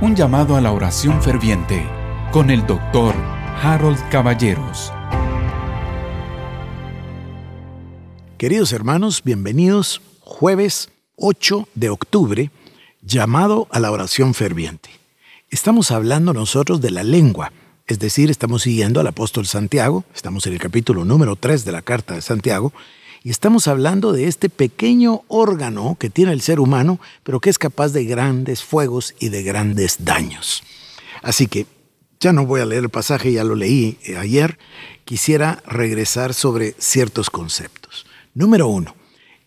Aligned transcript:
Un 0.00 0.14
llamado 0.14 0.54
a 0.54 0.60
la 0.60 0.70
oración 0.70 1.20
ferviente 1.20 1.84
con 2.30 2.50
el 2.50 2.64
doctor 2.68 3.16
Harold 3.60 3.98
Caballeros. 4.10 4.92
Queridos 8.38 8.72
hermanos, 8.72 9.24
bienvenidos 9.24 10.00
jueves 10.20 10.90
8 11.16 11.66
de 11.74 11.90
octubre, 11.90 12.52
llamado 13.02 13.66
a 13.72 13.80
la 13.80 13.90
oración 13.90 14.34
ferviente. 14.34 14.88
Estamos 15.50 15.90
hablando 15.90 16.32
nosotros 16.32 16.80
de 16.80 16.92
la 16.92 17.02
lengua, 17.02 17.50
es 17.88 17.98
decir, 17.98 18.30
estamos 18.30 18.62
siguiendo 18.62 19.00
al 19.00 19.08
apóstol 19.08 19.46
Santiago, 19.46 20.04
estamos 20.14 20.46
en 20.46 20.52
el 20.52 20.60
capítulo 20.60 21.04
número 21.04 21.34
3 21.34 21.64
de 21.64 21.72
la 21.72 21.82
carta 21.82 22.14
de 22.14 22.22
Santiago, 22.22 22.72
estamos 23.30 23.68
hablando 23.68 24.12
de 24.12 24.26
este 24.26 24.48
pequeño 24.48 25.22
órgano 25.28 25.96
que 25.98 26.10
tiene 26.10 26.32
el 26.32 26.40
ser 26.40 26.60
humano, 26.60 27.00
pero 27.24 27.40
que 27.40 27.50
es 27.50 27.58
capaz 27.58 27.92
de 27.92 28.04
grandes 28.04 28.62
fuegos 28.62 29.14
y 29.18 29.28
de 29.28 29.42
grandes 29.42 30.04
daños. 30.04 30.62
Así 31.22 31.46
que 31.46 31.66
ya 32.20 32.32
no 32.32 32.46
voy 32.46 32.60
a 32.60 32.66
leer 32.66 32.84
el 32.84 32.90
pasaje, 32.90 33.32
ya 33.32 33.44
lo 33.44 33.54
leí 33.54 33.98
eh, 34.04 34.16
ayer, 34.16 34.58
quisiera 35.04 35.62
regresar 35.66 36.34
sobre 36.34 36.74
ciertos 36.78 37.30
conceptos. 37.30 38.06
Número 38.34 38.68
uno, 38.68 38.94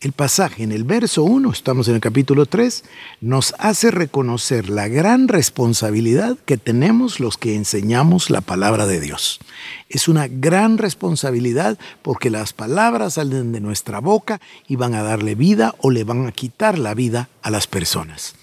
el 0.00 0.12
pasaje 0.12 0.62
en 0.62 0.70
el 0.70 0.84
verso 0.84 1.24
1, 1.24 1.50
estamos 1.50 1.88
en 1.88 1.96
el 1.96 2.00
capítulo 2.00 2.46
3, 2.46 2.84
nos 3.20 3.54
hace 3.58 3.90
reconocer 3.90 4.70
la 4.70 4.86
gran 4.86 5.26
responsabilidad 5.26 6.36
que 6.44 6.56
tenemos 6.56 7.18
los 7.18 7.36
que 7.36 7.56
enseñamos 7.56 8.30
la 8.30 8.40
palabra 8.40 8.86
de 8.86 9.00
Dios. 9.00 9.40
Es 9.88 10.06
una 10.06 10.28
gran 10.28 10.78
responsabilidad 10.78 11.78
porque 12.02 12.30
las 12.30 12.52
palabras 12.52 13.14
salen 13.14 13.50
de 13.50 13.60
nuestra 13.60 13.98
boca 13.98 14.40
y 14.68 14.76
van 14.76 14.94
a 14.94 15.02
darle 15.02 15.34
vida 15.34 15.74
o 15.78 15.90
le 15.90 16.04
van 16.04 16.26
a 16.26 16.32
quitar 16.32 16.78
la 16.78 16.94
vida 16.94 17.28
a 17.42 17.50
las 17.50 17.66
personas. 17.66 18.36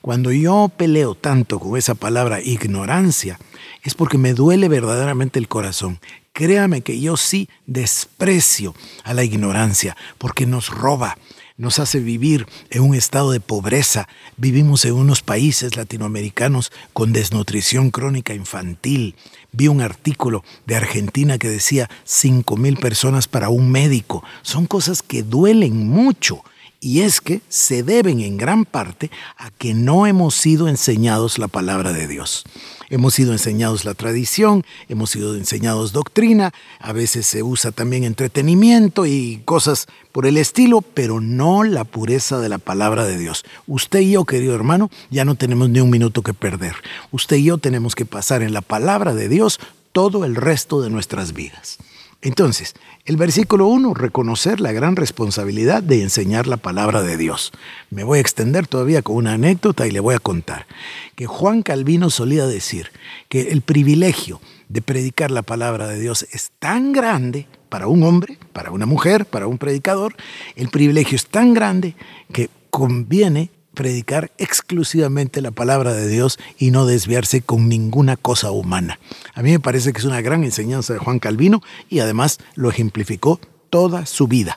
Cuando 0.00 0.32
yo 0.32 0.70
peleo 0.76 1.14
tanto 1.14 1.60
con 1.60 1.76
esa 1.76 1.94
palabra 1.94 2.40
ignorancia, 2.40 3.38
es 3.82 3.94
porque 3.94 4.18
me 4.18 4.34
duele 4.34 4.68
verdaderamente 4.68 5.38
el 5.38 5.48
corazón. 5.48 6.00
Créame 6.36 6.82
que 6.82 7.00
yo 7.00 7.16
sí 7.16 7.48
desprecio 7.66 8.74
a 9.04 9.14
la 9.14 9.24
ignorancia 9.24 9.96
porque 10.18 10.44
nos 10.44 10.68
roba, 10.68 11.16
nos 11.56 11.78
hace 11.78 11.98
vivir 11.98 12.46
en 12.68 12.82
un 12.82 12.94
estado 12.94 13.30
de 13.30 13.40
pobreza. 13.40 14.06
Vivimos 14.36 14.84
en 14.84 14.92
unos 14.92 15.22
países 15.22 15.78
latinoamericanos 15.78 16.72
con 16.92 17.14
desnutrición 17.14 17.90
crónica 17.90 18.34
infantil. 18.34 19.14
Vi 19.52 19.68
un 19.68 19.80
artículo 19.80 20.44
de 20.66 20.76
Argentina 20.76 21.38
que 21.38 21.48
decía 21.48 21.88
5 22.04 22.54
mil 22.58 22.76
personas 22.76 23.28
para 23.28 23.48
un 23.48 23.70
médico. 23.70 24.22
Son 24.42 24.66
cosas 24.66 25.00
que 25.00 25.22
duelen 25.22 25.88
mucho. 25.88 26.44
Y 26.80 27.00
es 27.00 27.20
que 27.20 27.40
se 27.48 27.82
deben 27.82 28.20
en 28.20 28.36
gran 28.36 28.64
parte 28.64 29.10
a 29.36 29.50
que 29.50 29.74
no 29.74 30.06
hemos 30.06 30.34
sido 30.34 30.68
enseñados 30.68 31.38
la 31.38 31.48
palabra 31.48 31.92
de 31.92 32.06
Dios. 32.06 32.44
Hemos 32.88 33.14
sido 33.14 33.32
enseñados 33.32 33.84
la 33.84 33.94
tradición, 33.94 34.64
hemos 34.88 35.10
sido 35.10 35.34
enseñados 35.34 35.92
doctrina, 35.92 36.52
a 36.78 36.92
veces 36.92 37.26
se 37.26 37.42
usa 37.42 37.72
también 37.72 38.04
entretenimiento 38.04 39.06
y 39.06 39.42
cosas 39.44 39.86
por 40.12 40.26
el 40.26 40.36
estilo, 40.36 40.82
pero 40.82 41.20
no 41.20 41.64
la 41.64 41.84
pureza 41.84 42.38
de 42.38 42.48
la 42.48 42.58
palabra 42.58 43.04
de 43.04 43.18
Dios. 43.18 43.44
Usted 43.66 44.00
y 44.00 44.12
yo, 44.12 44.24
querido 44.24 44.54
hermano, 44.54 44.90
ya 45.10 45.24
no 45.24 45.34
tenemos 45.34 45.68
ni 45.68 45.80
un 45.80 45.90
minuto 45.90 46.22
que 46.22 46.34
perder. 46.34 46.76
Usted 47.10 47.38
y 47.38 47.44
yo 47.44 47.58
tenemos 47.58 47.94
que 47.96 48.06
pasar 48.06 48.42
en 48.42 48.52
la 48.52 48.60
palabra 48.60 49.14
de 49.14 49.28
Dios 49.28 49.58
todo 49.90 50.24
el 50.24 50.36
resto 50.36 50.80
de 50.80 50.90
nuestras 50.90 51.32
vidas. 51.32 51.78
Entonces, 52.22 52.74
el 53.04 53.16
versículo 53.16 53.66
1, 53.66 53.94
reconocer 53.94 54.60
la 54.60 54.72
gran 54.72 54.96
responsabilidad 54.96 55.82
de 55.82 56.02
enseñar 56.02 56.46
la 56.46 56.56
palabra 56.56 57.02
de 57.02 57.16
Dios. 57.16 57.52
Me 57.90 58.04
voy 58.04 58.18
a 58.18 58.20
extender 58.20 58.66
todavía 58.66 59.02
con 59.02 59.16
una 59.16 59.34
anécdota 59.34 59.86
y 59.86 59.90
le 59.90 60.00
voy 60.00 60.14
a 60.14 60.18
contar 60.18 60.66
que 61.14 61.26
Juan 61.26 61.62
Calvino 61.62 62.10
solía 62.10 62.46
decir 62.46 62.90
que 63.28 63.52
el 63.52 63.62
privilegio 63.62 64.40
de 64.68 64.82
predicar 64.82 65.30
la 65.30 65.42
palabra 65.42 65.86
de 65.86 66.00
Dios 66.00 66.26
es 66.32 66.50
tan 66.58 66.92
grande 66.92 67.46
para 67.68 67.86
un 67.86 68.02
hombre, 68.02 68.38
para 68.52 68.70
una 68.70 68.86
mujer, 68.86 69.26
para 69.26 69.46
un 69.46 69.58
predicador, 69.58 70.14
el 70.56 70.68
privilegio 70.68 71.16
es 71.16 71.26
tan 71.26 71.54
grande 71.54 71.94
que 72.32 72.48
conviene 72.70 73.50
predicar 73.76 74.32
exclusivamente 74.38 75.40
la 75.40 75.52
palabra 75.52 75.92
de 75.92 76.08
Dios 76.08 76.40
y 76.58 76.72
no 76.72 76.86
desviarse 76.86 77.42
con 77.42 77.68
ninguna 77.68 78.16
cosa 78.16 78.50
humana. 78.50 78.98
A 79.34 79.42
mí 79.42 79.52
me 79.52 79.60
parece 79.60 79.92
que 79.92 79.98
es 79.98 80.04
una 80.04 80.22
gran 80.22 80.42
enseñanza 80.42 80.94
de 80.94 80.98
Juan 80.98 81.20
Calvino 81.20 81.62
y 81.88 82.00
además 82.00 82.38
lo 82.56 82.70
ejemplificó 82.70 83.38
toda 83.70 84.06
su 84.06 84.26
vida. 84.26 84.56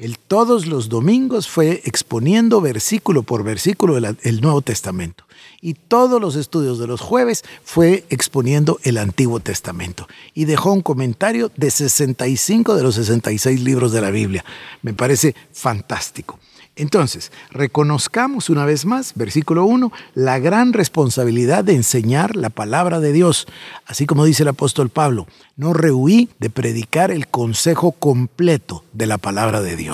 Él 0.00 0.18
todos 0.18 0.66
los 0.66 0.88
domingos 0.88 1.46
fue 1.46 1.82
exponiendo 1.84 2.62
versículo 2.62 3.22
por 3.22 3.44
versículo 3.44 3.98
el, 3.98 4.40
Nuevo 4.40 4.62
Testamento. 4.62 5.24
Y 5.60 5.74
todos 5.74 6.18
los 6.22 6.36
estudios 6.36 6.78
de 6.78 6.86
los 6.86 7.02
jueves 7.02 7.44
fue 7.62 8.06
exponiendo 8.08 8.80
el 8.82 8.96
Antiguo 8.96 9.40
Testamento. 9.40 10.08
Y 10.32 10.46
dejó 10.46 10.72
un 10.72 10.80
comentario 10.80 11.52
de 11.54 11.70
65 11.70 12.76
de 12.76 12.82
los 12.82 12.94
66 12.94 13.60
libros 13.60 13.92
de 13.92 14.00
la 14.00 14.10
Biblia. 14.10 14.42
Me 14.80 14.94
parece 14.94 15.34
fantástico. 15.52 16.38
Entonces, 16.76 17.30
reconozcamos 17.50 18.48
una 18.48 18.64
vez 18.64 18.86
más, 18.86 19.12
versículo 19.14 19.64
1, 19.66 19.92
la 20.14 20.38
gran 20.38 20.72
responsabilidad 20.72 21.62
de 21.62 21.74
enseñar 21.74 22.36
la 22.36 22.48
palabra 22.48 23.00
de 23.00 23.12
Dios. 23.12 23.46
Así 23.84 24.06
como 24.06 24.24
dice 24.24 24.44
el 24.44 24.48
apóstol 24.48 24.88
Pablo, 24.88 25.26
no 25.56 25.74
rehuí 25.74 26.30
de 26.38 26.48
predicar 26.48 27.10
el 27.10 27.28
consejo 27.28 27.92
completo 27.92 28.84
de 28.94 29.06
la 29.06 29.18
palabra 29.18 29.60
de 29.60 29.76
Dios. 29.76 29.89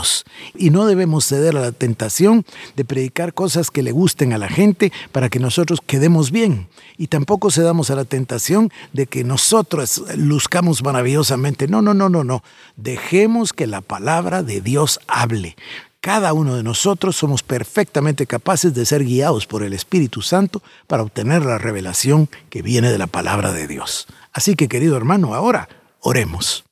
Y 0.54 0.70
no 0.70 0.86
debemos 0.86 1.24
ceder 1.26 1.56
a 1.56 1.60
la 1.60 1.72
tentación 1.72 2.44
de 2.76 2.84
predicar 2.84 3.34
cosas 3.34 3.70
que 3.70 3.82
le 3.82 3.92
gusten 3.92 4.32
a 4.32 4.38
la 4.38 4.48
gente 4.48 4.92
para 5.12 5.28
que 5.28 5.38
nosotros 5.38 5.80
quedemos 5.84 6.30
bien. 6.30 6.68
Y 6.98 7.08
tampoco 7.08 7.50
cedamos 7.50 7.90
a 7.90 7.94
la 7.94 8.04
tentación 8.04 8.70
de 8.92 9.06
que 9.06 9.24
nosotros 9.24 10.02
luzcamos 10.16 10.82
maravillosamente. 10.82 11.68
No, 11.68 11.82
no, 11.82 11.94
no, 11.94 12.08
no, 12.08 12.24
no. 12.24 12.42
Dejemos 12.76 13.52
que 13.52 13.66
la 13.66 13.80
palabra 13.80 14.42
de 14.42 14.60
Dios 14.60 15.00
hable. 15.06 15.56
Cada 16.00 16.32
uno 16.32 16.54
de 16.54 16.62
nosotros 16.62 17.16
somos 17.16 17.42
perfectamente 17.42 18.26
capaces 18.26 18.74
de 18.74 18.86
ser 18.86 19.04
guiados 19.04 19.46
por 19.46 19.64
el 19.64 19.72
Espíritu 19.72 20.22
Santo 20.22 20.62
para 20.86 21.02
obtener 21.02 21.44
la 21.44 21.58
revelación 21.58 22.28
que 22.48 22.62
viene 22.62 22.92
de 22.92 22.98
la 22.98 23.08
palabra 23.08 23.52
de 23.52 23.66
Dios. 23.66 24.06
Así 24.32 24.54
que, 24.54 24.68
querido 24.68 24.96
hermano, 24.96 25.34
ahora 25.34 25.68
oremos. 26.00 26.65